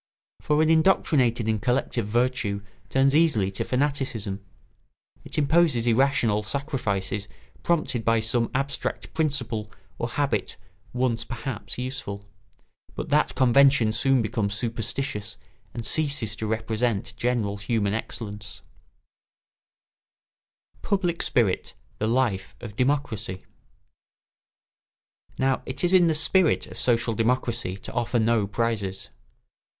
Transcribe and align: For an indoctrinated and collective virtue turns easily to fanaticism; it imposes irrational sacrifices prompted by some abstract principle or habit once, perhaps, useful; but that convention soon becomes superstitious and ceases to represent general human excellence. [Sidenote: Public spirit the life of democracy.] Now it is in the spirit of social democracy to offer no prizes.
For 0.39 0.63
an 0.63 0.69
indoctrinated 0.71 1.47
and 1.47 1.61
collective 1.61 2.07
virtue 2.07 2.63
turns 2.89 3.13
easily 3.13 3.51
to 3.51 3.63
fanaticism; 3.63 4.43
it 5.23 5.37
imposes 5.37 5.85
irrational 5.85 6.41
sacrifices 6.41 7.27
prompted 7.61 8.03
by 8.03 8.19
some 8.19 8.49
abstract 8.55 9.13
principle 9.13 9.71
or 9.99 10.09
habit 10.09 10.57
once, 10.91 11.23
perhaps, 11.23 11.77
useful; 11.77 12.23
but 12.95 13.09
that 13.09 13.35
convention 13.35 13.91
soon 13.91 14.23
becomes 14.23 14.55
superstitious 14.55 15.37
and 15.71 15.85
ceases 15.85 16.35
to 16.37 16.47
represent 16.47 17.15
general 17.15 17.57
human 17.57 17.93
excellence. 17.93 18.63
[Sidenote: 20.81 20.81
Public 20.81 21.21
spirit 21.21 21.73
the 21.99 22.07
life 22.07 22.55
of 22.59 22.75
democracy.] 22.75 23.43
Now 25.37 25.61
it 25.67 25.83
is 25.83 25.93
in 25.93 26.07
the 26.07 26.15
spirit 26.15 26.65
of 26.65 26.79
social 26.79 27.13
democracy 27.13 27.77
to 27.77 27.93
offer 27.93 28.17
no 28.17 28.47
prizes. 28.47 29.11